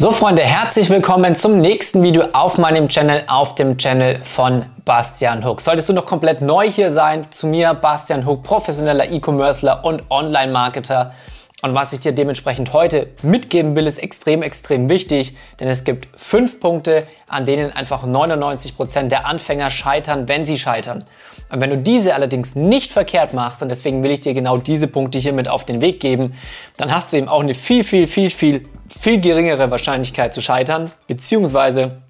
So 0.00 0.12
Freunde, 0.12 0.42
herzlich 0.42 0.90
willkommen 0.90 1.34
zum 1.34 1.58
nächsten 1.60 2.04
Video 2.04 2.22
auf 2.32 2.56
meinem 2.56 2.86
Channel, 2.86 3.24
auf 3.26 3.56
dem 3.56 3.76
Channel 3.76 4.20
von 4.22 4.64
Bastian 4.84 5.44
Hook. 5.44 5.60
Solltest 5.60 5.88
du 5.88 5.92
noch 5.92 6.06
komplett 6.06 6.40
neu 6.40 6.70
hier 6.70 6.92
sein, 6.92 7.28
zu 7.32 7.48
mir 7.48 7.74
Bastian 7.74 8.24
Hook, 8.24 8.44
professioneller 8.44 9.10
E-Commercer 9.10 9.84
und 9.84 10.08
Online-Marketer. 10.08 11.14
Und 11.60 11.74
was 11.74 11.92
ich 11.92 11.98
dir 12.00 12.12
dementsprechend 12.12 12.72
heute 12.72 13.08
mitgeben 13.22 13.74
will, 13.74 13.88
ist 13.88 13.98
extrem, 13.98 14.42
extrem 14.42 14.88
wichtig, 14.88 15.34
denn 15.58 15.66
es 15.66 15.82
gibt 15.82 16.06
fünf 16.16 16.60
Punkte, 16.60 17.08
an 17.26 17.46
denen 17.46 17.72
einfach 17.72 18.06
99 18.06 18.76
Prozent 18.76 19.10
der 19.10 19.26
Anfänger 19.26 19.68
scheitern, 19.68 20.28
wenn 20.28 20.46
sie 20.46 20.56
scheitern. 20.56 21.04
Und 21.50 21.60
wenn 21.60 21.70
du 21.70 21.78
diese 21.78 22.14
allerdings 22.14 22.54
nicht 22.54 22.92
verkehrt 22.92 23.34
machst, 23.34 23.60
und 23.60 23.70
deswegen 23.70 24.04
will 24.04 24.12
ich 24.12 24.20
dir 24.20 24.34
genau 24.34 24.56
diese 24.56 24.86
Punkte 24.86 25.18
hier 25.18 25.32
mit 25.32 25.48
auf 25.48 25.64
den 25.64 25.80
Weg 25.80 25.98
geben, 25.98 26.34
dann 26.76 26.94
hast 26.94 27.12
du 27.12 27.16
eben 27.16 27.28
auch 27.28 27.42
eine 27.42 27.54
viel, 27.54 27.82
viel, 27.82 28.06
viel, 28.06 28.30
viel 28.30 28.62
viel 28.88 29.20
geringere 29.20 29.70
Wahrscheinlichkeit 29.70 30.34
zu 30.34 30.42
scheitern, 30.42 30.90
beziehungsweise 31.06 32.02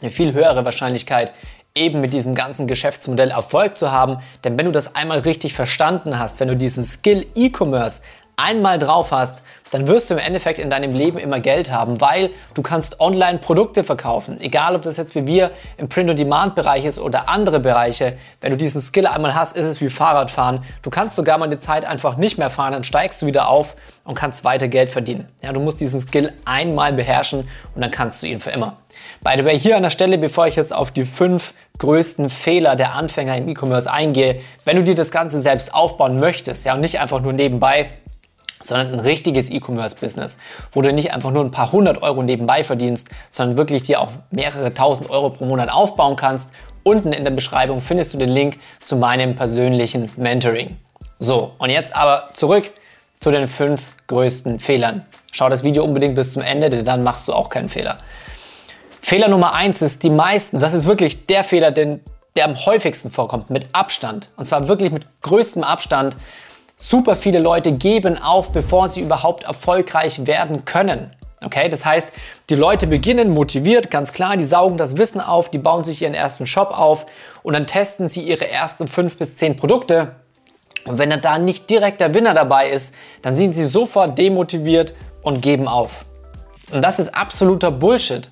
eine 0.00 0.10
viel 0.10 0.32
höhere 0.32 0.64
Wahrscheinlichkeit, 0.64 1.32
eben 1.74 2.00
mit 2.00 2.12
diesem 2.12 2.34
ganzen 2.34 2.66
Geschäftsmodell 2.66 3.30
Erfolg 3.30 3.76
zu 3.76 3.92
haben. 3.92 4.18
Denn 4.44 4.58
wenn 4.58 4.66
du 4.66 4.72
das 4.72 4.94
einmal 4.94 5.20
richtig 5.20 5.54
verstanden 5.54 6.18
hast, 6.18 6.40
wenn 6.40 6.48
du 6.48 6.56
diesen 6.56 6.82
Skill 6.82 7.26
E-Commerce 7.34 8.02
einmal 8.40 8.78
drauf 8.78 9.12
hast, 9.12 9.42
dann 9.70 9.86
wirst 9.86 10.10
du 10.10 10.14
im 10.14 10.20
Endeffekt 10.20 10.58
in 10.58 10.68
deinem 10.68 10.94
Leben 10.94 11.18
immer 11.18 11.40
Geld 11.40 11.70
haben, 11.70 12.00
weil 12.00 12.30
du 12.54 12.62
kannst 12.62 13.00
online 13.00 13.38
Produkte 13.38 13.84
verkaufen. 13.84 14.40
Egal, 14.40 14.74
ob 14.74 14.82
das 14.82 14.96
jetzt 14.96 15.14
wie 15.14 15.26
wir 15.26 15.52
im 15.76 15.88
Print-on-Demand-Bereich 15.88 16.84
ist 16.84 16.98
oder 16.98 17.28
andere 17.28 17.60
Bereiche. 17.60 18.14
Wenn 18.40 18.50
du 18.50 18.56
diesen 18.56 18.80
Skill 18.80 19.06
einmal 19.06 19.34
hast, 19.34 19.56
ist 19.56 19.66
es 19.66 19.80
wie 19.80 19.88
Fahrradfahren. 19.88 20.64
Du 20.82 20.90
kannst 20.90 21.14
sogar 21.14 21.38
mal 21.38 21.44
eine 21.44 21.58
Zeit 21.58 21.84
einfach 21.84 22.16
nicht 22.16 22.36
mehr 22.36 22.50
fahren, 22.50 22.72
dann 22.72 22.84
steigst 22.84 23.22
du 23.22 23.26
wieder 23.26 23.48
auf 23.48 23.76
und 24.04 24.14
kannst 24.14 24.44
weiter 24.44 24.66
Geld 24.66 24.90
verdienen. 24.90 25.28
Ja, 25.44 25.52
du 25.52 25.60
musst 25.60 25.80
diesen 25.80 26.00
Skill 26.00 26.32
einmal 26.44 26.92
beherrschen 26.92 27.48
und 27.74 27.80
dann 27.80 27.92
kannst 27.92 28.22
du 28.22 28.26
ihn 28.26 28.40
für 28.40 28.50
immer. 28.50 28.76
By 29.22 29.34
the 29.36 29.44
way, 29.44 29.58
hier 29.58 29.76
an 29.76 29.82
der 29.82 29.90
Stelle, 29.90 30.18
bevor 30.18 30.46
ich 30.46 30.56
jetzt 30.56 30.74
auf 30.74 30.90
die 30.90 31.04
fünf 31.04 31.54
größten 31.78 32.28
Fehler 32.28 32.74
der 32.74 32.94
Anfänger 32.94 33.36
im 33.36 33.48
E-Commerce 33.48 33.90
eingehe, 33.90 34.40
wenn 34.64 34.76
du 34.76 34.82
dir 34.82 34.94
das 34.94 35.10
Ganze 35.10 35.38
selbst 35.40 35.72
aufbauen 35.72 36.18
möchtest, 36.18 36.66
ja, 36.66 36.74
und 36.74 36.80
nicht 36.80 37.00
einfach 37.00 37.20
nur 37.20 37.32
nebenbei, 37.32 37.90
sondern 38.62 38.92
ein 38.92 39.00
richtiges 39.00 39.50
E-Commerce-Business, 39.50 40.38
wo 40.72 40.82
du 40.82 40.92
nicht 40.92 41.12
einfach 41.12 41.30
nur 41.30 41.44
ein 41.44 41.50
paar 41.50 41.72
hundert 41.72 42.02
Euro 42.02 42.22
nebenbei 42.22 42.64
verdienst, 42.64 43.08
sondern 43.28 43.56
wirklich 43.56 43.82
dir 43.82 44.00
auch 44.00 44.10
mehrere 44.30 44.72
tausend 44.74 45.10
Euro 45.10 45.30
pro 45.30 45.44
Monat 45.46 45.70
aufbauen 45.70 46.16
kannst. 46.16 46.50
Unten 46.82 47.12
in 47.12 47.24
der 47.24 47.30
Beschreibung 47.30 47.80
findest 47.80 48.14
du 48.14 48.18
den 48.18 48.28
Link 48.28 48.58
zu 48.82 48.96
meinem 48.96 49.34
persönlichen 49.34 50.10
Mentoring. 50.16 50.76
So, 51.18 51.52
und 51.58 51.70
jetzt 51.70 51.94
aber 51.94 52.28
zurück 52.32 52.72
zu 53.20 53.30
den 53.30 53.46
fünf 53.46 53.96
größten 54.06 54.58
Fehlern. 54.60 55.04
Schau 55.32 55.48
das 55.50 55.62
Video 55.62 55.84
unbedingt 55.84 56.14
bis 56.14 56.32
zum 56.32 56.42
Ende, 56.42 56.70
denn 56.70 56.84
dann 56.84 57.02
machst 57.02 57.28
du 57.28 57.34
auch 57.34 57.50
keinen 57.50 57.68
Fehler. 57.68 57.98
Fehler 59.02 59.28
Nummer 59.28 59.52
eins 59.52 59.82
ist, 59.82 60.02
die 60.02 60.10
meisten, 60.10 60.58
das 60.58 60.72
ist 60.72 60.86
wirklich 60.86 61.26
der 61.26 61.44
Fehler, 61.44 61.70
den, 61.70 62.00
der 62.36 62.46
am 62.46 62.56
häufigsten 62.64 63.10
vorkommt, 63.10 63.50
mit 63.50 63.74
Abstand. 63.74 64.30
Und 64.36 64.44
zwar 64.46 64.68
wirklich 64.68 64.92
mit 64.92 65.04
größtem 65.20 65.64
Abstand 65.64 66.16
Super 66.82 67.14
viele 67.14 67.40
Leute 67.40 67.72
geben 67.72 68.16
auf, 68.16 68.52
bevor 68.52 68.88
sie 68.88 69.02
überhaupt 69.02 69.44
erfolgreich 69.44 70.26
werden 70.26 70.64
können. 70.64 71.14
Okay, 71.44 71.68
das 71.68 71.84
heißt, 71.84 72.10
die 72.48 72.54
Leute 72.54 72.86
beginnen 72.86 73.28
motiviert, 73.34 73.90
ganz 73.90 74.14
klar, 74.14 74.38
die 74.38 74.44
saugen 74.44 74.78
das 74.78 74.96
Wissen 74.96 75.20
auf, 75.20 75.50
die 75.50 75.58
bauen 75.58 75.84
sich 75.84 76.00
ihren 76.00 76.14
ersten 76.14 76.46
Shop 76.46 76.70
auf 76.70 77.04
und 77.42 77.52
dann 77.52 77.66
testen 77.66 78.08
sie 78.08 78.22
ihre 78.22 78.48
ersten 78.48 78.88
fünf 78.88 79.18
bis 79.18 79.36
zehn 79.36 79.56
Produkte. 79.56 80.16
Und 80.86 80.96
wenn 80.96 81.10
dann 81.10 81.20
da 81.20 81.38
nicht 81.38 81.68
direkt 81.68 82.00
der 82.00 82.14
Winner 82.14 82.32
dabei 82.32 82.70
ist, 82.70 82.94
dann 83.20 83.36
sind 83.36 83.54
sie 83.54 83.64
sofort 83.64 84.18
demotiviert 84.18 84.94
und 85.20 85.42
geben 85.42 85.68
auf. 85.68 86.06
Und 86.72 86.82
das 86.82 86.98
ist 86.98 87.14
absoluter 87.14 87.70
Bullshit. 87.70 88.30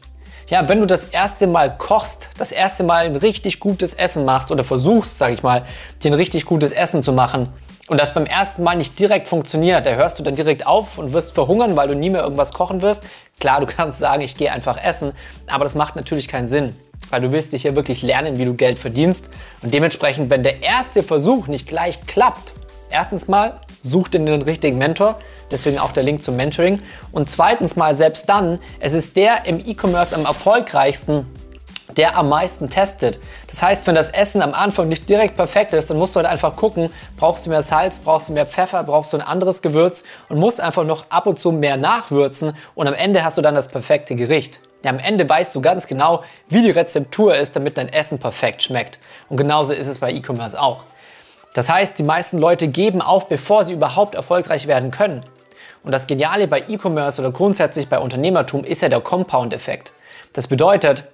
Ja, 0.49 0.67
wenn 0.71 0.81
du 0.81 0.87
das 0.87 1.05
erste 1.05 1.47
Mal 1.47 1.77
kochst, 1.77 2.31
das 2.39 2.51
erste 2.51 2.83
Mal 2.83 3.05
ein 3.05 3.17
richtig 3.17 3.61
gutes 3.61 3.93
Essen 3.93 4.25
machst 4.25 4.51
oder 4.51 4.65
versuchst, 4.65 5.19
sag 5.19 5.35
ich 5.35 5.43
mal, 5.43 5.65
dir 6.03 6.13
ein 6.13 6.15
richtig 6.15 6.47
gutes 6.47 6.73
Essen 6.73 7.03
zu 7.03 7.13
machen, 7.13 7.51
und 7.89 7.99
das 7.99 8.15
beim 8.15 8.27
ersten 8.27 8.63
Mal 8.63 8.77
nicht 8.77 8.99
direkt 8.99 9.29
funktioniert, 9.29 9.87
da 9.87 9.91
hörst 9.91 10.19
du 10.19 10.23
dann 10.23 10.35
direkt 10.35 10.67
auf 10.67 10.99
und 10.99 11.13
wirst 11.13 11.35
verhungern, 11.35 11.75
weil 11.77 11.89
du 11.89 11.95
nie 11.95 12.11
mehr 12.11 12.23
irgendwas 12.23 12.53
kochen 12.53 12.83
wirst. 12.83 13.03
Klar, 13.41 13.61
du 13.61 13.67
kannst 13.77 13.99
sagen, 13.99 14.23
ich 14.23 14.37
gehe 14.37 14.53
einfach 14.53 14.83
essen, 14.83 15.13
aber 15.47 15.65
das 15.65 15.75
macht 15.75 15.97
natürlich 15.97 16.29
keinen 16.29 16.49
Sinn, 16.49 16.77
weil 17.11 17.21
du 17.21 17.33
willst 17.33 17.53
dich 17.53 17.63
hier 17.63 17.75
wirklich 17.75 18.03
lernen, 18.03 18.39
wie 18.39 18.45
du 18.45 18.55
Geld 18.55 18.79
verdienst. 18.79 19.31
Und 19.63 19.75
dementsprechend, 19.75 20.31
wenn 20.31 20.43
der 20.43 20.63
erste 20.63 21.03
Versuch 21.03 21.47
nicht 21.47 21.67
gleich 21.67 22.07
klappt, 22.07 22.55
erstens 22.91 23.29
mal, 23.29 23.61
such 23.83 24.09
dir 24.09 24.19
den 24.21 24.43
richtigen 24.43 24.77
Mentor, 24.77 25.19
deswegen 25.51 25.79
auch 25.79 25.93
der 25.93 26.03
Link 26.03 26.23
zum 26.23 26.37
Mentoring. 26.37 26.83
Und 27.13 27.31
zweitens 27.31 27.77
mal, 27.77 27.95
selbst 27.95 28.29
dann, 28.29 28.59
es 28.81 28.93
ist 28.93 29.17
der 29.17 29.47
im 29.47 29.59
E-Commerce 29.65 30.15
am 30.15 30.27
erfolgreichsten, 30.27 31.27
der 31.97 32.17
am 32.17 32.29
meisten 32.29 32.69
testet. 32.69 33.19
Das 33.47 33.63
heißt, 33.63 33.87
wenn 33.87 33.95
das 33.95 34.11
Essen 34.11 34.43
am 34.43 34.55
Anfang 34.55 34.89
nicht 34.89 35.09
direkt 35.09 35.37
perfekt 35.37 35.73
ist, 35.73 35.91
dann 35.91 35.99
musst 35.99 36.15
du 36.15 36.19
halt 36.19 36.29
einfach 36.29 36.57
gucken, 36.57 36.91
brauchst 37.17 37.47
du 37.47 37.51
mehr 37.51 37.63
Salz, 37.63 37.99
brauchst 37.99 38.29
du 38.29 38.33
mehr 38.33 38.47
Pfeffer, 38.47 38.83
brauchst 38.83 39.13
du 39.13 39.17
ein 39.17 39.23
anderes 39.23 39.63
Gewürz 39.63 40.05
und 40.29 40.39
musst 40.39 40.61
einfach 40.61 40.85
noch 40.85 41.07
ab 41.11 41.27
und 41.27 41.39
zu 41.41 41.53
mehr 41.53 41.77
nachwürzen 41.77 42.53
und 42.75 42.87
am 42.87 42.95
Ende 42.95 43.25
hast 43.25 43.39
du 43.39 43.43
dann 43.43 43.55
das 43.55 43.69
perfekte 43.69 44.15
Gericht. 44.15 44.61
Ja, 44.85 44.91
am 44.91 44.99
Ende 44.99 45.29
weißt 45.29 45.55
du 45.55 45.61
ganz 45.61 45.89
genau, 45.89 46.23
wie 46.49 46.63
die 46.63 46.71
Rezeptur 46.71 47.35
ist, 47.35 47.57
damit 47.57 47.79
dein 47.79 47.89
Essen 47.89 48.19
perfekt 48.19 48.63
schmeckt. 48.63 49.01
Und 49.29 49.37
genauso 49.37 49.73
ist 49.73 49.89
es 49.89 49.99
bei 49.99 50.13
E-Commerce 50.13 50.61
auch. 50.61 50.85
Das 51.55 51.69
heißt, 51.69 51.99
die 51.99 52.05
meisten 52.05 52.39
Leute 52.39 52.69
geben 52.69 53.03
auf, 53.03 53.29
bevor 53.29 53.65
sie 53.65 53.73
überhaupt 53.73 54.15
erfolgreich 54.15 54.69
werden 54.69 54.93
können. 54.93 55.25
Und 55.83 55.93
das 55.93 56.07
Geniale 56.07 56.47
bei 56.47 56.63
E-Commerce 56.69 57.21
oder 57.21 57.33
grundsätzlich 57.33 57.89
bei 57.89 57.99
Unternehmertum 57.99 58.63
ist 58.63 58.83
ja 58.83 58.89
der 58.89 59.01
Compound-Effekt. 59.01 59.93
Das 60.33 60.47
bedeutet, 60.47 61.05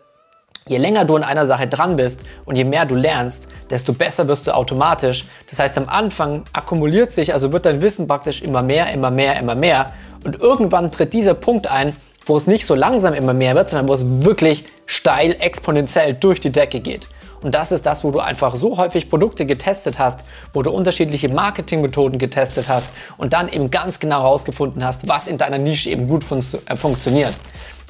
Je 0.66 0.78
länger 0.78 1.04
du 1.04 1.16
an 1.16 1.24
einer 1.24 1.44
Sache 1.44 1.66
dran 1.66 1.96
bist 1.96 2.24
und 2.46 2.56
je 2.56 2.64
mehr 2.64 2.86
du 2.86 2.94
lernst, 2.94 3.48
desto 3.68 3.92
besser 3.92 4.28
wirst 4.28 4.46
du 4.46 4.54
automatisch. 4.54 5.26
Das 5.50 5.58
heißt, 5.58 5.76
am 5.76 5.90
Anfang 5.90 6.44
akkumuliert 6.54 7.12
sich, 7.12 7.34
also 7.34 7.52
wird 7.52 7.66
dein 7.66 7.82
Wissen 7.82 8.06
praktisch 8.06 8.40
immer 8.40 8.62
mehr, 8.62 8.90
immer 8.90 9.10
mehr, 9.10 9.38
immer 9.38 9.54
mehr. 9.54 9.92
Und 10.24 10.40
irgendwann 10.40 10.90
tritt 10.90 11.12
dieser 11.12 11.34
Punkt 11.34 11.66
ein, 11.66 11.94
wo 12.24 12.34
es 12.38 12.46
nicht 12.46 12.64
so 12.64 12.74
langsam 12.74 13.12
immer 13.12 13.34
mehr 13.34 13.54
wird, 13.54 13.68
sondern 13.68 13.88
wo 13.88 13.92
es 13.92 14.24
wirklich 14.24 14.64
steil, 14.86 15.36
exponentiell 15.38 16.14
durch 16.14 16.40
die 16.40 16.50
Decke 16.50 16.80
geht. 16.80 17.08
Und 17.42 17.54
das 17.54 17.70
ist 17.70 17.84
das, 17.84 18.02
wo 18.02 18.10
du 18.10 18.20
einfach 18.20 18.56
so 18.56 18.78
häufig 18.78 19.10
Produkte 19.10 19.44
getestet 19.44 19.98
hast, 19.98 20.20
wo 20.54 20.62
du 20.62 20.70
unterschiedliche 20.70 21.28
Marketingmethoden 21.28 22.18
getestet 22.18 22.70
hast 22.70 22.86
und 23.18 23.34
dann 23.34 23.50
eben 23.50 23.70
ganz 23.70 24.00
genau 24.00 24.22
herausgefunden 24.22 24.82
hast, 24.82 25.08
was 25.08 25.26
in 25.26 25.36
deiner 25.36 25.58
Nische 25.58 25.90
eben 25.90 26.08
gut 26.08 26.24
fun 26.24 26.38
äh, 26.38 26.74
funktioniert. 26.74 27.34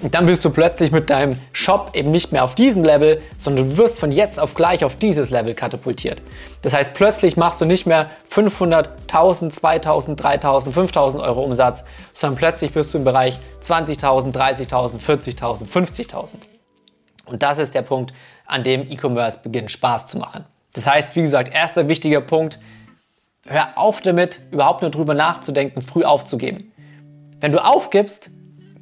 Und 0.02 0.14
dann 0.14 0.26
bist 0.26 0.44
du 0.44 0.50
plötzlich 0.50 0.90
mit 0.90 1.08
deinem 1.08 1.38
Shop 1.52 1.92
eben 1.94 2.10
nicht 2.10 2.32
mehr 2.32 2.44
auf 2.44 2.54
diesem 2.54 2.84
Level, 2.84 3.22
sondern 3.38 3.68
du 3.68 3.76
wirst 3.76 4.00
von 4.00 4.10
jetzt 4.10 4.40
auf 4.40 4.54
gleich 4.54 4.84
auf 4.84 4.96
dieses 4.96 5.30
Level 5.30 5.54
katapultiert. 5.54 6.20
Das 6.62 6.74
heißt, 6.74 6.94
plötzlich 6.94 7.36
machst 7.36 7.60
du 7.60 7.64
nicht 7.64 7.86
mehr 7.86 8.10
500, 8.28 8.90
1000, 9.02 9.54
2000, 9.54 10.22
3000, 10.22 10.74
5000 10.74 11.22
Euro 11.22 11.42
Umsatz, 11.44 11.84
sondern 12.12 12.38
plötzlich 12.38 12.72
bist 12.72 12.92
du 12.92 12.98
im 12.98 13.04
Bereich 13.04 13.38
20.000, 13.62 14.32
30.000, 14.32 15.00
40.000, 15.00 15.66
50.000. 15.66 16.34
Und 17.26 17.42
das 17.42 17.58
ist 17.58 17.74
der 17.74 17.82
Punkt, 17.82 18.12
an 18.46 18.62
dem 18.62 18.90
E-Commerce 18.90 19.38
beginnt 19.42 19.70
Spaß 19.70 20.08
zu 20.08 20.18
machen. 20.18 20.44
Das 20.74 20.86
heißt, 20.86 21.16
wie 21.16 21.22
gesagt, 21.22 21.54
erster 21.54 21.88
wichtiger 21.88 22.20
Punkt, 22.20 22.58
hör 23.46 23.78
auf 23.78 24.00
damit, 24.00 24.40
überhaupt 24.50 24.82
nur 24.82 24.90
drüber 24.90 25.14
nachzudenken, 25.14 25.80
früh 25.80 26.02
aufzugeben. 26.02 26.72
Wenn 27.40 27.52
du 27.52 27.64
aufgibst, 27.64 28.30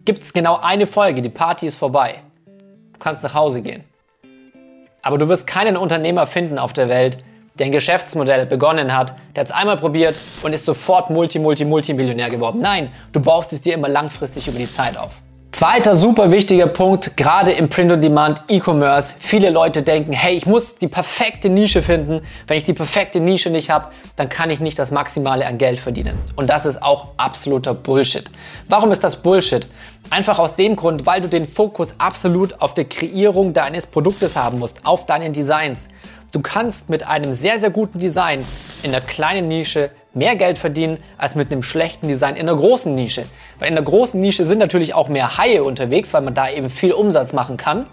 gibt 0.05 0.23
es 0.23 0.33
genau 0.33 0.59
eine 0.61 0.87
Folge, 0.87 1.23
die 1.23 1.29
Party 1.29 1.67
ist 1.67 1.77
vorbei. 1.77 2.17
Du 2.93 2.99
kannst 2.99 3.23
nach 3.23 3.35
Hause 3.35 3.63
gehen. 3.63 3.85
Aber 5.03 5.19
du 5.19 5.29
wirst 5.29 5.47
keinen 5.47 5.77
Unternehmer 5.77 6.27
finden 6.27 6.59
auf 6.59 6.73
der 6.73 6.89
Welt, 6.89 7.19
der 7.59 7.67
ein 7.67 7.73
Geschäftsmodell 7.73 8.47
begonnen 8.47 8.97
hat, 8.97 9.15
der 9.37 9.45
es 9.45 9.51
einmal 9.51 9.77
probiert 9.77 10.21
und 10.43 10.53
ist 10.53 10.65
sofort 10.65 11.11
Multi, 11.11 11.39
Multi, 11.39 11.65
Multimillionär 11.65 12.31
geworden. 12.31 12.61
Nein, 12.61 12.91
du 13.13 13.21
baust 13.21 13.53
es 13.53 13.61
dir 13.61 13.75
immer 13.75 13.89
langfristig 13.89 14.49
über 14.49 14.59
die 14.59 14.71
Zeit 14.71 14.97
auf. 14.97 15.21
Zweiter 15.53 15.95
super 15.95 16.31
wichtiger 16.31 16.67
Punkt, 16.67 17.15
gerade 17.15 17.53
im 17.53 17.69
Print-on-Demand 17.69 18.43
E-Commerce. 18.49 19.15
Viele 19.19 19.51
Leute 19.51 19.83
denken, 19.83 20.13
hey, 20.13 20.35
ich 20.35 20.47
muss 20.47 20.77
die 20.77 20.89
perfekte 20.89 21.51
Nische 21.51 21.83
finden. 21.83 22.23
Wenn 22.47 22.57
ich 22.57 22.65
die 22.65 22.73
perfekte 22.73 23.21
Nische 23.21 23.51
nicht 23.51 23.69
habe, 23.69 23.91
dann 24.17 24.31
kann 24.31 24.49
ich 24.49 24.61
nicht 24.61 24.79
das 24.79 24.91
Maximale 24.91 25.47
an 25.47 25.59
Geld 25.59 25.79
verdienen. 25.79 26.19
Und 26.37 26.49
das 26.49 26.65
ist 26.65 26.83
auch 26.83 27.09
absoluter 27.19 27.75
Bullshit. 27.75 28.31
Warum 28.71 28.91
ist 28.93 29.05
das 29.05 29.17
Bullshit? 29.17 29.69
Einfach 30.09 30.39
aus 30.39 30.55
dem 30.55 30.75
Grund, 30.75 31.05
weil 31.05 31.21
du 31.21 31.29
den 31.29 31.45
Fokus 31.45 32.01
absolut 32.01 32.61
auf 32.63 32.73
der 32.73 32.87
Kreierung 32.87 33.53
deines 33.53 33.87
Produktes 33.87 34.35
haben 34.35 34.59
musst, 34.59 34.85
auf 34.87 35.05
deinen 35.05 35.35
Designs. 35.35 35.91
Du 36.33 36.41
kannst 36.41 36.89
mit 36.89 37.07
einem 37.07 37.35
sehr, 37.35 37.59
sehr 37.59 37.71
guten 37.71 37.99
Design 37.99 38.47
in 38.83 38.95
einer 38.95 39.05
kleinen 39.05 39.49
Nische 39.49 39.91
mehr 40.15 40.37
Geld 40.37 40.59
verdienen 40.59 40.99
als 41.19 41.35
mit 41.35 41.51
einem 41.51 41.63
schlechten 41.63 42.09
Design 42.09 42.37
in 42.37 42.49
einer 42.49 42.57
großen 42.57 42.95
Nische. 42.95 43.25
Weil 43.59 43.69
in 43.69 43.75
der 43.75 43.85
großen 43.85 44.21
Nische 44.21 44.45
sind 44.45 44.59
natürlich 44.59 44.95
auch 44.95 45.09
mehr 45.09 45.39
Haie 45.39 45.65
unterwegs, 45.65 46.13
weil 46.15 46.23
man 46.23 46.35
da 46.35 46.51
eben 46.51 46.71
viel 46.71 46.93
Umsatz 46.93 47.33
machen 47.33 47.57
kann. 47.57 47.87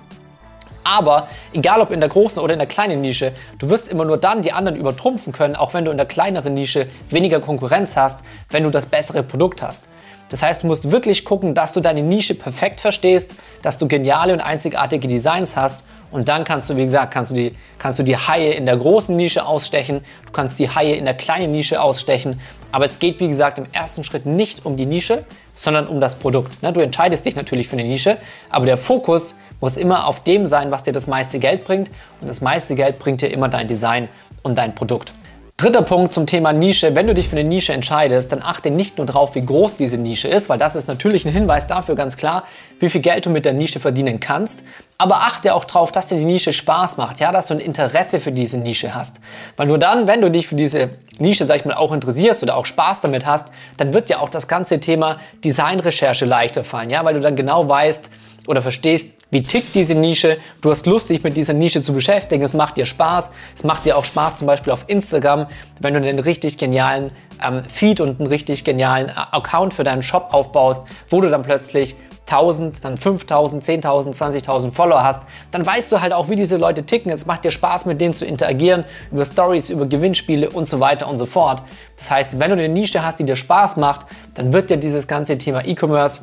Aber 0.83 1.27
egal 1.53 1.81
ob 1.81 1.91
in 1.91 1.99
der 1.99 2.09
großen 2.09 2.41
oder 2.41 2.53
in 2.53 2.59
der 2.59 2.67
kleinen 2.67 3.01
Nische, 3.01 3.33
du 3.59 3.69
wirst 3.69 3.87
immer 3.87 4.05
nur 4.05 4.17
dann 4.17 4.41
die 4.41 4.53
anderen 4.53 4.77
übertrumpfen 4.77 5.33
können, 5.33 5.55
auch 5.55 5.73
wenn 5.73 5.85
du 5.85 5.91
in 5.91 5.97
der 5.97 6.05
kleineren 6.05 6.53
Nische 6.53 6.87
weniger 7.09 7.39
Konkurrenz 7.39 7.95
hast, 7.95 8.23
wenn 8.49 8.63
du 8.63 8.69
das 8.69 8.85
bessere 8.85 9.21
Produkt 9.21 9.61
hast. 9.61 9.83
Das 10.29 10.43
heißt, 10.43 10.63
du 10.63 10.67
musst 10.67 10.91
wirklich 10.91 11.25
gucken, 11.25 11.55
dass 11.55 11.73
du 11.73 11.81
deine 11.81 12.01
Nische 12.01 12.35
perfekt 12.35 12.81
verstehst, 12.81 13.33
dass 13.61 13.77
du 13.77 13.87
geniale 13.87 14.33
und 14.33 14.41
einzigartige 14.41 15.07
Designs 15.07 15.55
hast 15.55 15.83
und 16.11 16.27
dann 16.27 16.43
kannst 16.43 16.69
du, 16.69 16.75
wie 16.75 16.83
gesagt, 16.83 17.13
kannst 17.13 17.31
du 17.31 17.35
die, 17.35 17.55
kannst 17.77 17.99
du 17.99 18.03
die 18.03 18.17
Haie 18.17 18.53
in 18.53 18.65
der 18.65 18.77
großen 18.77 19.15
Nische 19.15 19.45
ausstechen, 19.45 20.01
du 20.25 20.31
kannst 20.31 20.57
die 20.59 20.69
Haie 20.69 20.95
in 20.95 21.05
der 21.05 21.13
kleinen 21.13 21.51
Nische 21.51 21.81
ausstechen. 21.81 22.39
Aber 22.71 22.85
es 22.85 22.99
geht, 22.99 23.19
wie 23.19 23.27
gesagt, 23.27 23.57
im 23.57 23.65
ersten 23.71 24.03
Schritt 24.03 24.25
nicht 24.25 24.65
um 24.65 24.75
die 24.75 24.85
Nische, 24.85 25.23
sondern 25.55 25.87
um 25.87 25.99
das 25.99 26.15
Produkt. 26.15 26.51
Du 26.61 26.79
entscheidest 26.79 27.25
dich 27.25 27.35
natürlich 27.35 27.67
für 27.67 27.77
eine 27.77 27.83
Nische, 27.83 28.17
aber 28.49 28.65
der 28.65 28.77
Fokus 28.77 29.35
muss 29.59 29.77
immer 29.77 30.07
auf 30.07 30.23
dem 30.23 30.45
sein, 30.45 30.71
was 30.71 30.83
dir 30.83 30.93
das 30.93 31.07
meiste 31.07 31.39
Geld 31.39 31.65
bringt. 31.65 31.89
Und 32.21 32.27
das 32.27 32.41
meiste 32.41 32.75
Geld 32.75 32.97
bringt 32.99 33.21
dir 33.21 33.27
immer 33.27 33.49
dein 33.49 33.67
Design 33.67 34.07
und 34.41 34.57
dein 34.57 34.73
Produkt. 34.73 35.13
Dritter 35.59 35.81
Punkt 35.81 36.13
zum 36.13 36.25
Thema 36.25 36.53
Nische. 36.53 36.95
Wenn 36.95 37.05
du 37.05 37.13
dich 37.13 37.27
für 37.27 37.35
eine 37.37 37.47
Nische 37.47 37.73
entscheidest, 37.73 38.31
dann 38.31 38.41
achte 38.41 38.71
nicht 38.71 38.97
nur 38.97 39.05
darauf, 39.05 39.35
wie 39.35 39.45
groß 39.45 39.75
diese 39.75 39.97
Nische 39.97 40.29
ist, 40.29 40.47
weil 40.47 40.57
das 40.57 40.77
ist 40.77 40.87
natürlich 40.87 41.25
ein 41.25 41.33
Hinweis 41.33 41.67
dafür 41.67 41.95
ganz 41.95 42.15
klar, 42.15 42.45
wie 42.79 42.89
viel 42.89 43.01
Geld 43.01 43.25
du 43.25 43.29
mit 43.29 43.43
der 43.43 43.51
Nische 43.51 43.81
verdienen 43.81 44.21
kannst. 44.21 44.63
Aber 44.97 45.17
achte 45.17 45.53
auch 45.53 45.65
darauf, 45.65 45.91
dass 45.91 46.07
dir 46.07 46.17
die 46.17 46.23
Nische 46.23 46.53
Spaß 46.53 46.95
macht, 46.95 47.19
ja, 47.19 47.33
dass 47.33 47.47
du 47.47 47.55
ein 47.55 47.59
Interesse 47.59 48.21
für 48.21 48.31
diese 48.31 48.57
Nische 48.57 48.95
hast. 48.95 49.19
Weil 49.57 49.67
nur 49.67 49.77
dann, 49.77 50.07
wenn 50.07 50.21
du 50.21 50.31
dich 50.31 50.47
für 50.47 50.55
diese 50.55 50.91
Nische, 51.17 51.43
sag 51.43 51.57
ich 51.57 51.65
mal, 51.65 51.73
auch 51.73 51.91
interessierst 51.91 52.41
oder 52.41 52.55
auch 52.55 52.65
Spaß 52.65 53.01
damit 53.01 53.25
hast, 53.25 53.49
dann 53.75 53.93
wird 53.93 54.07
dir 54.07 54.21
auch 54.21 54.29
das 54.29 54.47
ganze 54.47 54.79
Thema 54.79 55.17
Designrecherche 55.43 56.23
leichter 56.23 56.63
fallen, 56.63 56.89
ja, 56.89 57.03
weil 57.03 57.15
du 57.15 57.19
dann 57.19 57.35
genau 57.35 57.67
weißt 57.67 58.09
oder 58.47 58.61
verstehst, 58.61 59.09
wie 59.31 59.43
tickt 59.43 59.75
diese 59.75 59.93
Nische? 59.95 60.37
Du 60.61 60.71
hast 60.71 60.85
Lust, 60.87 61.09
dich 61.09 61.23
mit 61.23 61.37
dieser 61.37 61.53
Nische 61.53 61.81
zu 61.81 61.93
beschäftigen. 61.93 62.43
Es 62.43 62.53
macht 62.53 62.77
dir 62.77 62.85
Spaß. 62.85 63.31
Es 63.55 63.63
macht 63.63 63.85
dir 63.85 63.97
auch 63.97 64.05
Spaß, 64.05 64.37
zum 64.37 64.47
Beispiel 64.47 64.73
auf 64.73 64.85
Instagram, 64.87 65.47
wenn 65.79 65.93
du 65.93 65.99
einen 65.99 66.19
richtig 66.19 66.57
genialen 66.57 67.11
ähm, 67.45 67.63
Feed 67.69 68.01
und 68.01 68.19
einen 68.19 68.27
richtig 68.27 68.63
genialen 68.63 69.09
äh, 69.09 69.13
Account 69.31 69.73
für 69.75 69.83
deinen 69.83 70.01
Shop 70.01 70.29
aufbaust, 70.31 70.83
wo 71.09 71.21
du 71.21 71.29
dann 71.29 71.43
plötzlich 71.43 71.95
1000, 72.29 72.83
dann 72.83 72.97
5000, 72.97 73.63
10.000, 73.63 74.15
20.000 74.17 74.71
Follower 74.71 75.03
hast, 75.03 75.23
dann 75.51 75.65
weißt 75.65 75.91
du 75.91 76.01
halt 76.01 76.13
auch, 76.13 76.29
wie 76.29 76.35
diese 76.35 76.57
Leute 76.57 76.83
ticken. 76.83 77.11
Es 77.11 77.25
macht 77.25 77.43
dir 77.43 77.51
Spaß, 77.51 77.85
mit 77.85 77.99
denen 78.01 78.13
zu 78.13 78.25
interagieren, 78.25 78.83
über 79.11 79.25
Stories, 79.25 79.69
über 79.69 79.85
Gewinnspiele 79.85 80.49
und 80.49 80.67
so 80.67 80.79
weiter 80.79 81.07
und 81.07 81.17
so 81.17 81.25
fort. 81.25 81.63
Das 81.97 82.11
heißt, 82.11 82.39
wenn 82.39 82.51
du 82.51 82.57
eine 82.57 82.69
Nische 82.69 83.03
hast, 83.03 83.19
die 83.19 83.25
dir 83.25 83.35
Spaß 83.35 83.77
macht, 83.77 84.05
dann 84.35 84.53
wird 84.53 84.69
dir 84.69 84.77
dieses 84.77 85.07
ganze 85.07 85.37
Thema 85.37 85.65
E-Commerce 85.65 86.21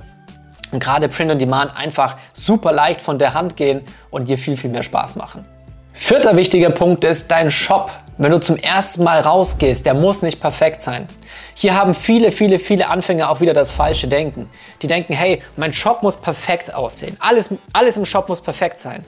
und 0.72 0.82
gerade 0.82 1.08
Print 1.08 1.32
on 1.32 1.38
Demand 1.38 1.76
einfach 1.76 2.16
super 2.32 2.72
leicht 2.72 3.00
von 3.00 3.18
der 3.18 3.34
Hand 3.34 3.56
gehen 3.56 3.82
und 4.10 4.28
dir 4.28 4.38
viel, 4.38 4.56
viel 4.56 4.70
mehr 4.70 4.82
Spaß 4.82 5.16
machen. 5.16 5.44
Vierter 5.92 6.36
wichtiger 6.36 6.70
Punkt 6.70 7.04
ist 7.04 7.30
dein 7.30 7.50
Shop. 7.50 7.90
Wenn 8.18 8.30
du 8.30 8.40
zum 8.40 8.56
ersten 8.56 9.04
Mal 9.04 9.20
rausgehst, 9.20 9.84
der 9.84 9.94
muss 9.94 10.22
nicht 10.22 10.40
perfekt 10.40 10.80
sein. 10.80 11.08
Hier 11.54 11.74
haben 11.74 11.94
viele, 11.94 12.32
viele, 12.32 12.58
viele 12.58 12.88
Anfänger 12.88 13.30
auch 13.30 13.40
wieder 13.40 13.52
das 13.52 13.70
falsche 13.70 14.08
Denken. 14.08 14.48
Die 14.82 14.86
denken, 14.86 15.14
hey, 15.14 15.42
mein 15.56 15.72
Shop 15.72 16.02
muss 16.02 16.16
perfekt 16.16 16.72
aussehen. 16.72 17.16
Alles, 17.18 17.52
alles 17.72 17.96
im 17.96 18.04
Shop 18.04 18.28
muss 18.28 18.40
perfekt 18.40 18.78
sein. 18.78 19.04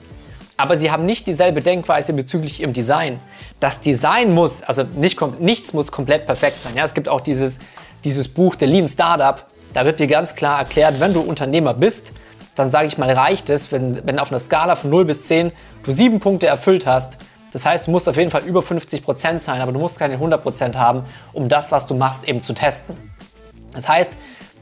Aber 0.57 0.77
sie 0.77 0.91
haben 0.91 1.05
nicht 1.05 1.25
dieselbe 1.25 1.61
Denkweise 1.61 2.11
bezüglich 2.13 2.59
ihrem 2.59 2.73
Design. 2.73 3.19
Das 3.59 3.81
Design 3.81 4.33
muss, 4.33 4.61
also 4.61 4.83
nicht, 4.83 5.19
nichts 5.39 5.73
muss 5.73 5.91
komplett 5.91 6.25
perfekt 6.25 6.59
sein. 6.59 6.73
Ja, 6.75 6.83
es 6.83 6.93
gibt 6.93 7.07
auch 7.07 7.21
dieses, 7.21 7.59
dieses 8.03 8.27
Buch, 8.27 8.55
The 8.59 8.65
Lean 8.65 8.87
Startup. 8.87 9.45
Da 9.73 9.85
wird 9.85 9.99
dir 9.99 10.07
ganz 10.07 10.35
klar 10.35 10.59
erklärt, 10.59 10.99
wenn 10.99 11.13
du 11.13 11.21
Unternehmer 11.21 11.73
bist, 11.73 12.13
dann 12.55 12.69
sage 12.69 12.87
ich 12.87 12.97
mal, 12.97 13.09
reicht 13.11 13.49
es, 13.49 13.71
wenn, 13.71 14.05
wenn 14.05 14.19
auf 14.19 14.31
einer 14.31 14.39
Skala 14.39 14.75
von 14.75 14.89
0 14.89 15.05
bis 15.05 15.25
10 15.27 15.51
du 15.83 15.91
sieben 15.91 16.19
Punkte 16.19 16.47
erfüllt 16.47 16.85
hast. 16.85 17.17
Das 17.51 17.65
heißt, 17.65 17.87
du 17.87 17.91
musst 17.91 18.09
auf 18.09 18.17
jeden 18.17 18.29
Fall 18.29 18.43
über 18.43 18.61
50 18.61 19.03
Prozent 19.03 19.41
sein, 19.41 19.61
aber 19.61 19.71
du 19.71 19.79
musst 19.79 19.97
keine 19.97 20.15
100 20.15 20.43
Prozent 20.43 20.77
haben, 20.77 21.03
um 21.33 21.49
das, 21.49 21.71
was 21.71 21.85
du 21.85 21.95
machst, 21.95 22.27
eben 22.27 22.41
zu 22.41 22.53
testen. 22.53 22.95
Das 23.71 23.87
heißt, 23.87 24.11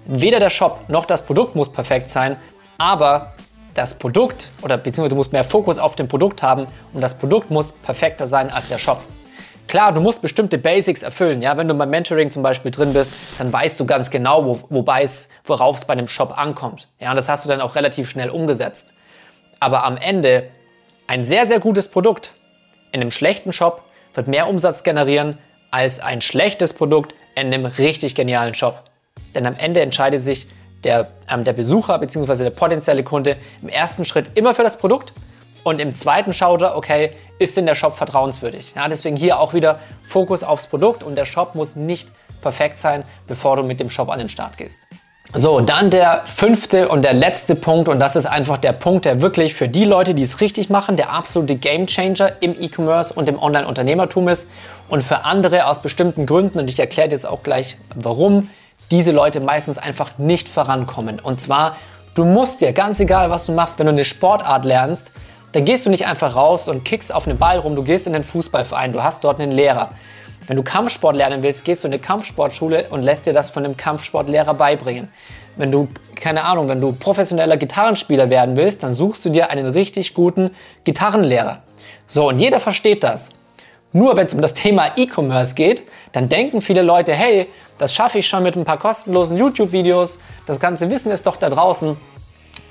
weder 0.06 0.40
der 0.40 0.50
Shop 0.50 0.82
noch 0.88 1.06
das 1.06 1.22
Produkt 1.22 1.56
muss 1.56 1.72
perfekt 1.72 2.10
sein, 2.10 2.38
aber 2.78 3.34
das 3.74 3.94
Produkt 3.94 4.50
oder 4.62 4.78
beziehungsweise 4.78 5.10
du 5.10 5.16
musst 5.16 5.34
mehr 5.34 5.44
Fokus 5.44 5.80
auf 5.80 5.96
dem 5.96 6.08
Produkt 6.08 6.42
haben 6.42 6.68
und 6.94 7.02
das 7.02 7.18
Produkt 7.18 7.50
muss 7.50 7.72
perfekter 7.72 8.28
sein 8.28 8.50
als 8.50 8.68
der 8.68 8.78
Shop. 8.78 9.02
Klar, 9.68 9.92
du 9.92 10.02
musst 10.02 10.22
bestimmte 10.22 10.58
Basics 10.58 11.04
erfüllen. 11.04 11.42
Ja? 11.42 11.58
Wenn 11.58 11.68
du 11.68 11.74
beim 11.74 11.90
Mentoring 11.90 12.30
zum 12.30 12.44
Beispiel 12.44 12.72
drin 12.72 12.94
bist, 12.94 13.12
dann 13.38 13.52
weißt 13.52 13.80
du 13.80 13.86
ganz 13.86 14.10
genau, 14.10 14.46
wo, 14.46 14.88
worauf 15.44 15.78
es 15.78 15.86
bei 15.86 15.94
einem 15.94 16.08
Shop 16.08 16.38
ankommt. 16.38 16.88
Ja? 17.00 17.10
Und 17.10 17.16
das 17.18 17.30
hast 17.30 17.46
du 17.46 17.50
dann 17.50 17.62
auch 17.62 17.76
relativ 17.76 18.10
schnell 18.10 18.30
umgesetzt. 18.30 18.94
Aber 19.60 19.84
am 19.84 19.98
Ende 19.98 20.50
ein 21.08 21.24
sehr, 21.24 21.46
sehr 21.46 21.60
gutes 21.60 21.88
Produkt 21.88 22.34
in 22.92 23.02
einem 23.02 23.12
schlechten 23.12 23.52
Shop 23.52 23.84
wird 24.14 24.28
mehr 24.28 24.48
Umsatz 24.48 24.84
generieren 24.84 25.38
als 25.72 26.00
ein 26.00 26.22
schlechtes 26.22 26.74
Produkt 26.74 27.14
in 27.36 27.54
einem 27.54 27.66
richtig 27.66 28.16
genialen 28.16 28.54
Shop. 28.54 28.84
Denn 29.36 29.46
am 29.46 29.56
Ende 29.56 29.82
entscheidet 29.82 30.22
sich 30.22 30.48
der, 30.84 31.08
ähm, 31.30 31.44
der 31.44 31.54
Besucher 31.54 31.98
bzw. 32.00 32.44
der 32.44 32.50
potenzielle 32.52 33.04
Kunde 33.04 33.38
im 33.62 33.70
ersten 33.70 34.06
Schritt 34.06 34.30
immer 34.36 34.56
für 34.56 34.64
das 34.64 34.78
Produkt 34.78 35.14
und 35.64 35.82
im 35.82 35.94
zweiten 35.94 36.34
schaut 36.34 36.62
er, 36.62 36.78
okay, 36.78 37.12
ist 37.40 37.58
denn 37.58 37.66
der 37.66 37.76
Shop 37.76 37.96
vertrauenswürdig? 37.96 38.74
Ja, 38.76 38.88
deswegen 38.88 39.16
hier 39.16 39.40
auch 39.40 39.54
wieder 39.54 39.80
Fokus 40.04 40.44
aufs 40.44 40.68
Produkt 40.68 41.04
und 41.04 41.16
der 41.16 41.26
Shop 41.26 41.56
muss 41.56 41.76
nicht 41.76 42.12
perfekt 42.42 42.80
sein, 42.80 43.04
bevor 43.28 43.56
du 43.56 43.64
mit 43.64 43.80
dem 43.80 43.90
Shop 43.90 44.10
an 44.10 44.20
den 44.20 44.30
Start 44.30 44.58
gehst. 44.58 44.88
So, 45.34 45.60
dann 45.60 45.90
der 45.90 46.22
fünfte 46.24 46.88
und 46.88 47.04
der 47.04 47.14
letzte 47.14 47.56
Punkt 47.56 47.90
und 47.90 48.00
das 48.00 48.16
ist 48.16 48.26
einfach 48.26 48.58
der 48.58 48.72
Punkt, 48.72 49.04
der 49.04 49.22
wirklich 49.22 49.56
für 49.56 49.68
die 49.68 49.84
Leute, 49.84 50.14
die 50.14 50.24
es 50.24 50.40
richtig 50.40 50.70
machen, 50.70 50.96
der 50.96 51.12
absolute 51.12 51.58
Gamechanger 51.58 52.32
im 52.40 52.56
E-Commerce 52.60 53.14
und 53.14 53.28
im 53.28 53.38
Online-Unternehmertum 53.38 54.30
ist 54.30 54.50
und 54.88 55.04
für 55.04 55.26
andere 55.26 55.68
aus 55.68 55.82
bestimmten 55.82 56.26
Gründen 56.26 56.60
und 56.60 56.70
ich 56.70 56.80
erkläre 56.80 57.10
jetzt 57.10 57.28
auch 57.28 57.44
gleich, 57.44 57.78
warum 57.94 58.50
diese 58.90 59.12
Leute 59.12 59.42
meistens 59.42 59.78
einfach 59.78 60.18
nicht 60.18 60.48
vorankommen. 60.48 61.20
Und 61.20 61.42
zwar, 61.42 61.76
du 62.16 62.24
musst 62.24 62.62
dir, 62.62 62.72
ganz 62.72 63.02
egal 63.02 63.30
was 63.30 63.46
du 63.48 63.52
machst, 63.52 63.80
wenn 63.80 63.88
du 63.88 63.92
eine 63.92 64.06
Sportart 64.06 64.64
lernst, 64.64 65.12
dann 65.52 65.66
gehst 65.66 65.86
du 65.86 65.90
nicht 65.90 66.06
einfach 66.06 66.36
raus 66.36 66.68
und 66.68 66.84
kickst 66.84 67.14
auf 67.14 67.28
einen 67.28 67.38
Ball 67.38 67.60
rum, 67.60 67.76
du 67.76 67.84
gehst 67.84 68.08
in 68.08 68.14
den 68.14 68.24
Fußballverein, 68.24 68.94
du 68.94 69.04
hast 69.04 69.24
dort 69.24 69.40
einen 69.40 69.52
Lehrer. 69.52 69.92
Wenn 70.48 70.56
du 70.56 70.64
Kampfsport 70.64 71.16
lernen 71.16 71.44
willst, 71.44 71.66
gehst 71.66 71.84
du 71.84 71.88
in 71.88 71.94
eine 71.94 72.02
Kampfsportschule 72.02 72.88
und 72.90 73.04
lässt 73.04 73.26
dir 73.26 73.34
das 73.34 73.50
von 73.50 73.66
einem 73.66 73.76
Kampfsportlehrer 73.76 74.54
beibringen. 74.54 75.12
Wenn 75.58 75.72
du, 75.72 75.90
keine 76.16 76.46
Ahnung, 76.46 76.70
wenn 76.70 76.80
du 76.80 76.94
professioneller 76.94 77.58
Gitarrenspieler 77.58 78.30
werden 78.30 78.56
willst, 78.56 78.84
dann 78.84 78.94
suchst 78.94 79.26
du 79.26 79.30
dir 79.30 79.50
einen 79.50 79.66
richtig 79.66 80.14
guten 80.14 80.52
Gitarrenlehrer. 80.84 81.64
So, 82.06 82.30
und 82.30 82.40
jeder 82.40 82.60
versteht 82.60 83.04
das. 83.04 83.32
Nur 83.92 84.16
wenn 84.16 84.28
es 84.28 84.34
um 84.34 84.42
das 84.42 84.54
Thema 84.54 84.92
E-Commerce 84.96 85.56
geht, 85.56 85.84
dann 86.12 86.30
denken 86.30 86.62
viele 86.62 86.82
Leute, 86.82 87.14
hey, 87.14 87.48
das 87.78 87.94
schaffe 87.94 88.20
ich 88.20 88.28
schon 88.28 88.44
mit 88.44 88.56
ein 88.56 88.66
paar 88.66 88.78
kostenlosen 88.78 89.38
YouTube-Videos, 89.38 90.20
das 90.46 90.60
ganze 90.60 90.90
Wissen 90.90 91.12
ist 91.12 91.26
doch 91.26 91.38
da 91.38 91.50
draußen, 91.50 91.98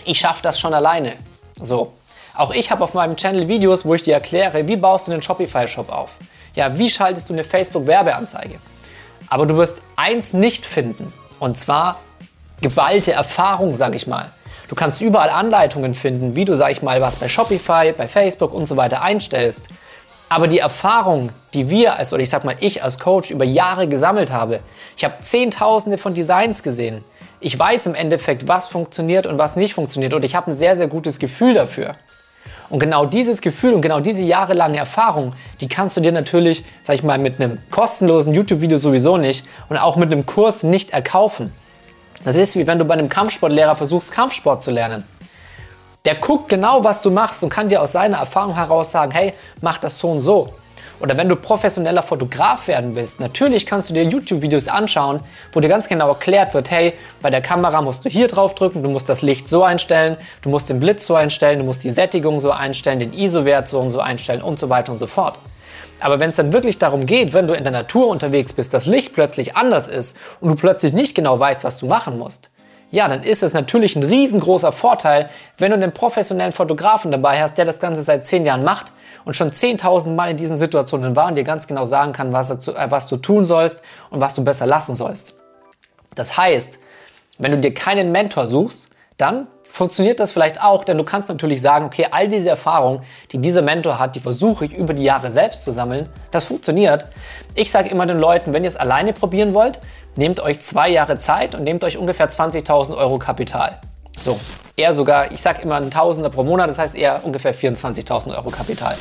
ich 0.04 0.18
schaffe 0.18 0.42
das 0.42 0.60
schon 0.60 0.72
alleine. 0.72 1.14
So, 1.60 1.92
auch 2.36 2.52
ich 2.52 2.70
habe 2.70 2.84
auf 2.84 2.94
meinem 2.94 3.16
Channel 3.16 3.48
Videos, 3.48 3.84
wo 3.84 3.94
ich 3.94 4.02
dir 4.02 4.14
erkläre, 4.14 4.68
wie 4.68 4.76
baust 4.76 5.08
du 5.08 5.12
einen 5.12 5.22
Shopify-Shop 5.22 5.90
auf. 5.90 6.18
Ja, 6.54 6.78
wie 6.78 6.90
schaltest 6.90 7.28
du 7.28 7.32
eine 7.32 7.44
Facebook-Werbeanzeige. 7.44 8.58
Aber 9.28 9.46
du 9.46 9.56
wirst 9.56 9.78
eins 9.96 10.32
nicht 10.32 10.64
finden, 10.64 11.12
und 11.38 11.56
zwar 11.56 12.00
geballte 12.60 13.12
Erfahrung, 13.12 13.74
sage 13.74 13.96
ich 13.96 14.06
mal. 14.06 14.30
Du 14.68 14.74
kannst 14.74 15.00
überall 15.00 15.30
Anleitungen 15.30 15.94
finden, 15.94 16.34
wie 16.34 16.44
du, 16.44 16.54
sag 16.54 16.72
ich 16.72 16.82
mal, 16.82 17.00
was 17.00 17.16
bei 17.16 17.28
Shopify, 17.28 17.92
bei 17.96 18.08
Facebook 18.08 18.52
und 18.52 18.66
so 18.66 18.76
weiter 18.76 19.02
einstellst. 19.02 19.68
Aber 20.28 20.48
die 20.48 20.58
Erfahrung, 20.58 21.30
die 21.54 21.70
wir 21.70 21.96
als, 21.96 22.12
oder 22.12 22.22
ich 22.22 22.30
sag 22.30 22.44
mal, 22.44 22.56
ich 22.58 22.82
als 22.82 22.98
Coach 22.98 23.30
über 23.30 23.44
Jahre 23.44 23.86
gesammelt 23.86 24.32
habe, 24.32 24.60
ich 24.96 25.04
habe 25.04 25.14
Zehntausende 25.20 25.98
von 25.98 26.14
Designs 26.14 26.64
gesehen. 26.64 27.04
Ich 27.38 27.56
weiß 27.56 27.86
im 27.86 27.94
Endeffekt, 27.94 28.48
was 28.48 28.66
funktioniert 28.66 29.26
und 29.26 29.38
was 29.38 29.54
nicht 29.54 29.74
funktioniert 29.74 30.14
und 30.14 30.24
ich 30.24 30.34
habe 30.34 30.50
ein 30.50 30.54
sehr, 30.54 30.74
sehr 30.74 30.88
gutes 30.88 31.20
Gefühl 31.20 31.54
dafür. 31.54 31.94
Und 32.68 32.78
genau 32.80 33.06
dieses 33.06 33.40
Gefühl 33.40 33.74
und 33.74 33.82
genau 33.82 34.00
diese 34.00 34.24
jahrelange 34.24 34.78
Erfahrung, 34.78 35.34
die 35.60 35.68
kannst 35.68 35.96
du 35.96 36.00
dir 36.00 36.12
natürlich, 36.12 36.64
sag 36.82 36.96
ich 36.96 37.02
mal, 37.02 37.18
mit 37.18 37.40
einem 37.40 37.58
kostenlosen 37.70 38.34
YouTube-Video 38.34 38.78
sowieso 38.78 39.16
nicht 39.16 39.46
und 39.68 39.76
auch 39.76 39.96
mit 39.96 40.10
einem 40.10 40.26
Kurs 40.26 40.62
nicht 40.62 40.90
erkaufen. 40.90 41.52
Das 42.24 42.36
ist 42.36 42.56
wie 42.56 42.66
wenn 42.66 42.78
du 42.78 42.84
bei 42.84 42.94
einem 42.94 43.08
Kampfsportlehrer 43.08 43.76
versuchst, 43.76 44.10
Kampfsport 44.12 44.62
zu 44.62 44.70
lernen. 44.70 45.04
Der 46.04 46.14
guckt 46.16 46.48
genau, 46.48 46.84
was 46.84 47.00
du 47.02 47.10
machst 47.10 47.42
und 47.42 47.50
kann 47.50 47.68
dir 47.68 47.82
aus 47.82 47.92
seiner 47.92 48.18
Erfahrung 48.18 48.54
heraus 48.54 48.90
sagen, 48.90 49.12
hey, 49.12 49.32
mach 49.60 49.78
das 49.78 49.98
so 49.98 50.08
und 50.08 50.20
so. 50.20 50.54
Oder 51.00 51.16
wenn 51.18 51.28
du 51.28 51.36
professioneller 51.36 52.02
Fotograf 52.02 52.68
werden 52.68 52.94
willst, 52.94 53.20
natürlich 53.20 53.66
kannst 53.66 53.90
du 53.90 53.94
dir 53.94 54.04
YouTube-Videos 54.04 54.68
anschauen, 54.68 55.20
wo 55.52 55.60
dir 55.60 55.68
ganz 55.68 55.88
genau 55.88 56.08
erklärt 56.08 56.54
wird, 56.54 56.70
hey, 56.70 56.94
bei 57.20 57.28
der 57.28 57.42
Kamera 57.42 57.82
musst 57.82 58.04
du 58.04 58.08
hier 58.08 58.28
drauf 58.28 58.54
drücken, 58.54 58.82
du 58.82 58.88
musst 58.88 59.08
das 59.08 59.20
Licht 59.20 59.48
so 59.48 59.62
einstellen, 59.62 60.16
du 60.40 60.48
musst 60.48 60.70
den 60.70 60.80
Blitz 60.80 61.04
so 61.04 61.14
einstellen, 61.14 61.58
du 61.58 61.64
musst 61.64 61.84
die 61.84 61.90
Sättigung 61.90 62.40
so 62.40 62.50
einstellen, 62.50 62.98
den 62.98 63.12
ISO-Wert 63.12 63.68
so 63.68 63.78
und 63.78 63.90
so 63.90 64.00
einstellen 64.00 64.40
und 64.40 64.58
so 64.58 64.70
weiter 64.70 64.90
und 64.90 64.98
so 64.98 65.06
fort. 65.06 65.38
Aber 66.00 66.20
wenn 66.20 66.30
es 66.30 66.36
dann 66.36 66.52
wirklich 66.52 66.78
darum 66.78 67.06
geht, 67.06 67.32
wenn 67.32 67.46
du 67.46 67.54
in 67.54 67.64
der 67.64 67.72
Natur 67.72 68.08
unterwegs 68.08 68.52
bist, 68.52 68.72
das 68.74 68.86
Licht 68.86 69.14
plötzlich 69.14 69.56
anders 69.56 69.88
ist 69.88 70.16
und 70.40 70.48
du 70.48 70.54
plötzlich 70.54 70.92
nicht 70.92 71.14
genau 71.14 71.38
weißt, 71.38 71.64
was 71.64 71.78
du 71.78 71.86
machen 71.86 72.18
musst, 72.18 72.50
ja, 72.90 73.08
dann 73.08 73.22
ist 73.22 73.42
es 73.42 73.52
natürlich 73.52 73.96
ein 73.96 74.02
riesengroßer 74.02 74.72
Vorteil, 74.72 75.28
wenn 75.58 75.70
du 75.70 75.76
einen 75.76 75.92
professionellen 75.92 76.52
Fotografen 76.52 77.10
dabei 77.10 77.42
hast, 77.42 77.58
der 77.58 77.64
das 77.64 77.80
Ganze 77.80 78.02
seit 78.02 78.24
zehn 78.24 78.44
Jahren 78.44 78.64
macht 78.64 78.92
und 79.24 79.34
schon 79.34 79.50
10.000 79.50 80.10
Mal 80.10 80.30
in 80.30 80.36
diesen 80.36 80.56
Situationen 80.56 81.16
war 81.16 81.26
und 81.26 81.34
dir 81.34 81.44
ganz 81.44 81.66
genau 81.66 81.84
sagen 81.84 82.12
kann, 82.12 82.32
was, 82.32 82.48
dazu, 82.48 82.74
äh, 82.74 82.90
was 82.90 83.08
du 83.08 83.16
tun 83.16 83.44
sollst 83.44 83.82
und 84.10 84.20
was 84.20 84.34
du 84.34 84.44
besser 84.44 84.66
lassen 84.66 84.94
sollst. 84.94 85.34
Das 86.14 86.36
heißt, 86.36 86.78
Wenn 87.38 87.52
du 87.52 87.58
dir 87.58 87.74
keinen 87.74 88.12
Mentor 88.12 88.46
suchst, 88.46 88.88
dann 89.18 89.46
funktioniert 89.76 90.18
das 90.20 90.32
vielleicht 90.32 90.62
auch, 90.62 90.84
denn 90.84 90.96
du 90.96 91.04
kannst 91.04 91.28
natürlich 91.28 91.60
sagen, 91.60 91.84
okay, 91.84 92.06
all 92.10 92.28
diese 92.28 92.48
Erfahrungen, 92.48 93.02
die 93.30 93.38
dieser 93.38 93.62
Mentor 93.62 93.98
hat, 93.98 94.16
die 94.16 94.20
versuche 94.20 94.64
ich 94.64 94.72
über 94.72 94.94
die 94.94 95.04
Jahre 95.04 95.30
selbst 95.30 95.62
zu 95.62 95.70
sammeln. 95.70 96.08
Das 96.30 96.46
funktioniert. 96.46 97.06
Ich 97.54 97.70
sage 97.70 97.90
immer 97.90 98.06
den 98.06 98.18
Leuten, 98.18 98.52
wenn 98.52 98.64
ihr 98.64 98.68
es 98.68 98.76
alleine 98.76 99.12
probieren 99.12 99.52
wollt, 99.54 99.78
nehmt 100.16 100.40
euch 100.40 100.60
zwei 100.60 100.88
Jahre 100.88 101.18
Zeit 101.18 101.54
und 101.54 101.62
nehmt 101.62 101.84
euch 101.84 101.98
ungefähr 101.98 102.28
20.000 102.28 102.96
Euro 102.96 103.18
Kapital. 103.18 103.78
So, 104.18 104.40
eher 104.76 104.94
sogar, 104.94 105.30
ich 105.30 105.42
sage 105.42 105.60
immer 105.60 105.76
ein 105.76 105.90
Tausender 105.90 106.30
pro 106.30 106.42
Monat, 106.42 106.70
das 106.70 106.78
heißt 106.78 106.96
eher 106.96 107.20
ungefähr 107.22 107.54
24.000 107.54 108.34
Euro 108.34 108.48
Kapital. 108.50 108.96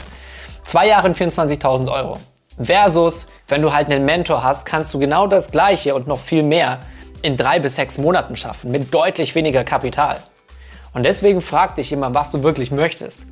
Zwei 0.64 0.88
Jahre 0.88 1.08
und 1.08 1.16
24.000 1.16 1.90
Euro. 1.90 2.18
Versus, 2.60 3.28
wenn 3.48 3.62
du 3.62 3.74
halt 3.74 3.90
einen 3.90 4.04
Mentor 4.04 4.44
hast, 4.44 4.66
kannst 4.66 4.94
du 4.94 5.00
genau 5.00 5.28
das 5.28 5.52
Gleiche 5.52 5.96
und 5.96 6.08
noch 6.08 6.20
viel 6.20 6.44
mehr 6.44 6.80
in 7.22 7.38
drei 7.38 7.60
bis 7.60 7.76
sechs 7.76 7.98
Monaten 7.98 8.36
schaffen, 8.36 8.72
mit 8.72 8.94
deutlich 8.94 9.36
weniger 9.36 9.64
Kapital. 9.64 10.18
Und 10.96 11.04
deswegen 11.04 11.42
frag 11.42 11.76
dich 11.76 11.92
immer, 11.92 12.16
was 12.16 12.32
du 12.32 12.42
wirklich 12.42 12.72
möchtest. 12.72 13.28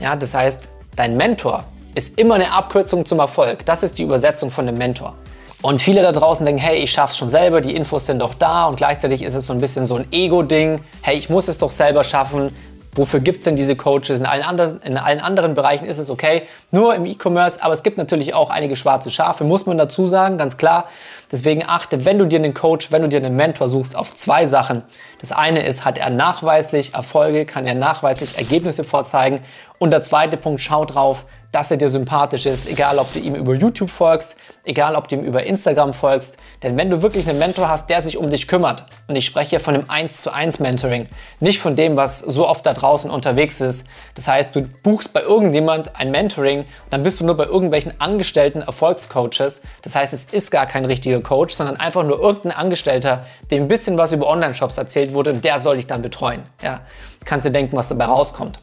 Ja, 0.00 0.16
das 0.16 0.34
heißt, 0.34 0.68
dein 0.96 1.16
Mentor 1.16 1.64
ist 1.94 2.18
immer 2.18 2.34
eine 2.34 2.52
Abkürzung 2.52 3.06
zum 3.06 3.20
Erfolg. 3.20 3.64
Das 3.64 3.84
ist 3.84 3.96
die 3.98 4.02
Übersetzung 4.02 4.50
von 4.50 4.66
einem 4.66 4.76
Mentor. 4.76 5.14
Und 5.62 5.80
viele 5.80 6.02
da 6.02 6.10
draußen 6.10 6.44
denken, 6.44 6.60
hey, 6.60 6.78
ich 6.78 6.90
schaff's 6.90 7.16
schon 7.16 7.28
selber, 7.28 7.60
die 7.60 7.76
Infos 7.76 8.06
sind 8.06 8.18
doch 8.18 8.34
da 8.34 8.66
und 8.66 8.76
gleichzeitig 8.76 9.22
ist 9.22 9.34
es 9.34 9.46
so 9.46 9.52
ein 9.52 9.60
bisschen 9.60 9.86
so 9.86 9.94
ein 9.94 10.06
Ego-Ding. 10.10 10.80
Hey, 11.00 11.16
ich 11.16 11.30
muss 11.30 11.46
es 11.46 11.58
doch 11.58 11.70
selber 11.70 12.02
schaffen. 12.02 12.54
Wofür 12.96 13.20
gibt 13.20 13.38
es 13.38 13.44
denn 13.44 13.56
diese 13.56 13.76
Coaches? 13.76 14.20
In 14.20 14.26
allen, 14.26 14.42
anderen, 14.42 14.80
in 14.80 14.96
allen 14.96 15.20
anderen 15.20 15.54
Bereichen 15.54 15.84
ist 15.84 15.98
es 15.98 16.10
okay, 16.10 16.42
nur 16.70 16.94
im 16.94 17.04
E-Commerce, 17.04 17.62
aber 17.62 17.74
es 17.74 17.82
gibt 17.82 17.98
natürlich 17.98 18.34
auch 18.34 18.50
einige 18.50 18.74
schwarze 18.74 19.10
Schafe, 19.10 19.44
muss 19.44 19.66
man 19.66 19.76
dazu 19.76 20.06
sagen, 20.06 20.38
ganz 20.38 20.56
klar. 20.56 20.86
Deswegen 21.30 21.64
achte, 21.66 22.04
wenn 22.04 22.18
du 22.18 22.24
dir 22.24 22.38
einen 22.38 22.54
Coach, 22.54 22.92
wenn 22.92 23.02
du 23.02 23.08
dir 23.08 23.18
einen 23.18 23.36
Mentor 23.36 23.68
suchst, 23.68 23.96
auf 23.96 24.14
zwei 24.14 24.46
Sachen. 24.46 24.82
Das 25.20 25.32
eine 25.32 25.64
ist, 25.64 25.84
hat 25.84 25.98
er 25.98 26.08
nachweislich 26.10 26.94
Erfolge, 26.94 27.44
kann 27.44 27.66
er 27.66 27.74
nachweislich 27.74 28.38
Ergebnisse 28.38 28.84
vorzeigen? 28.84 29.40
Und 29.78 29.90
der 29.90 30.02
zweite 30.02 30.36
Punkt, 30.36 30.60
schau 30.60 30.84
drauf, 30.84 31.26
dass 31.52 31.70
er 31.70 31.76
dir 31.76 31.88
sympathisch 31.88 32.44
ist, 32.44 32.68
egal 32.68 32.98
ob 32.98 33.12
du 33.12 33.18
ihm 33.18 33.34
über 33.34 33.54
YouTube 33.54 33.90
folgst, 33.90 34.36
egal 34.64 34.94
ob 34.94 35.08
du 35.08 35.16
ihm 35.16 35.22
über 35.22 35.44
Instagram 35.44 35.94
folgst. 35.94 36.36
Denn 36.62 36.76
wenn 36.76 36.90
du 36.90 37.02
wirklich 37.02 37.28
einen 37.28 37.38
Mentor 37.38 37.68
hast, 37.68 37.88
der 37.88 38.02
sich 38.02 38.18
um 38.18 38.28
dich 38.28 38.46
kümmert, 38.46 38.84
und 39.08 39.16
ich 39.16 39.24
spreche 39.24 39.50
hier 39.50 39.60
von 39.60 39.74
einem 39.74 39.88
1 39.88 40.20
zu 40.20 40.32
1 40.32 40.58
Mentoring, 40.58 41.08
nicht 41.40 41.58
von 41.60 41.74
dem, 41.74 41.96
was 41.96 42.18
so 42.18 42.46
oft 42.46 42.66
da 42.66 42.74
draußen 42.74 43.10
unterwegs 43.10 43.60
ist. 43.60 43.86
Das 44.14 44.28
heißt, 44.28 44.54
du 44.54 44.62
buchst 44.82 45.12
bei 45.12 45.22
irgendjemand 45.22 45.96
ein 45.96 46.10
Mentoring, 46.10 46.66
dann 46.90 47.02
bist 47.02 47.20
du 47.20 47.24
nur 47.24 47.36
bei 47.36 47.44
irgendwelchen 47.44 48.00
angestellten 48.00 48.62
Erfolgscoaches. 48.62 49.62
Das 49.82 49.94
heißt, 49.94 50.12
es 50.12 50.26
ist 50.26 50.50
gar 50.50 50.66
kein 50.66 50.84
richtiger 50.84 51.20
Coach, 51.20 51.54
sondern 51.54 51.76
einfach 51.76 52.02
nur 52.02 52.20
irgendein 52.20 52.52
Angestellter, 52.52 53.24
dem 53.50 53.64
ein 53.64 53.68
bisschen 53.68 53.96
was 53.96 54.12
über 54.12 54.28
Online-Shops 54.28 54.76
erzählt 54.76 55.14
wurde 55.14 55.30
und 55.30 55.44
der 55.44 55.58
soll 55.58 55.76
dich 55.76 55.86
dann 55.86 56.02
betreuen. 56.02 56.42
Ja, 56.62 56.80
kannst 57.24 57.46
dir 57.46 57.50
denken, 57.50 57.76
was 57.76 57.88
dabei 57.88 58.06
rauskommt. 58.06 58.60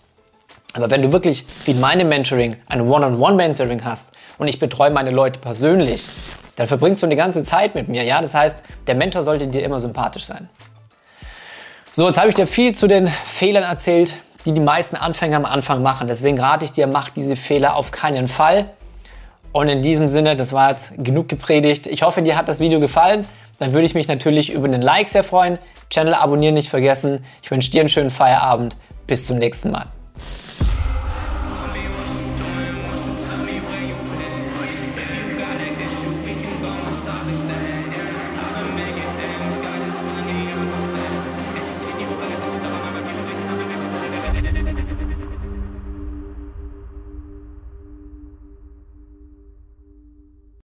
Aber 0.74 0.90
wenn 0.90 1.02
du 1.02 1.12
wirklich 1.12 1.46
wie 1.66 1.72
in 1.72 1.80
meinem 1.80 2.10
Mentoring 2.10 2.56
ein 2.68 2.82
One-on-One-Mentoring 2.82 3.84
hast 3.86 4.12
und 4.40 4.48
ich 4.48 4.60
betreue 4.60 4.92
meine 4.92 5.12
Leute 5.12 5.40
persönlich, 5.40 6.08
dann 6.56 6.68
verbringst 6.68 7.02
du 7.02 7.08
eine 7.08 7.16
ganze 7.16 7.44
Zeit 7.44 7.76
mit 7.76 7.88
mir. 7.88 8.04
Ja, 8.04 8.22
das 8.22 8.34
heißt, 8.34 8.64
der 8.88 8.96
Mentor 8.96 9.24
sollte 9.24 9.48
dir 9.48 9.64
immer 9.64 9.80
sympathisch 9.80 10.26
sein. 10.26 10.50
So, 11.92 12.08
jetzt 12.08 12.18
habe 12.18 12.30
ich 12.30 12.36
dir 12.36 12.48
viel 12.48 12.74
zu 12.74 12.88
den 12.88 13.08
Fehlern 13.08 13.64
erzählt, 13.64 14.16
die 14.46 14.52
die 14.52 14.62
meisten 14.62 14.96
Anfänger 14.96 15.38
am 15.38 15.46
Anfang 15.46 15.84
machen. 15.84 16.08
Deswegen 16.08 16.40
rate 16.40 16.66
ich 16.66 16.72
dir, 16.72 16.88
mach 16.88 17.10
diese 17.10 17.36
Fehler 17.36 17.76
auf 17.76 17.92
keinen 17.92 18.28
Fall. 18.28 18.72
Und 19.52 19.70
in 19.70 19.84
diesem 19.84 20.10
Sinne, 20.10 20.36
das 20.36 20.52
war 20.52 20.72
jetzt 20.72 20.94
genug 20.98 21.30
gepredigt. 21.30 21.86
Ich 21.86 22.02
hoffe, 22.02 22.24
dir 22.24 22.36
hat 22.36 22.48
das 22.48 22.60
Video 22.60 22.80
gefallen. 22.80 23.26
Dann 23.60 23.74
würde 23.74 23.86
ich 23.86 23.94
mich 23.94 24.08
natürlich 24.08 24.52
über 24.52 24.66
einen 24.66 24.82
Like 24.82 25.08
sehr 25.08 25.24
freuen. 25.24 25.60
Channel 25.92 26.16
abonnieren 26.16 26.56
nicht 26.56 26.70
vergessen. 26.70 27.24
Ich 27.44 27.52
wünsche 27.52 27.70
dir 27.70 27.82
einen 27.82 27.90
schönen 27.90 28.10
Feierabend. 28.10 28.76
Bis 29.06 29.28
zum 29.28 29.38
nächsten 29.38 29.70
Mal. 29.70 29.86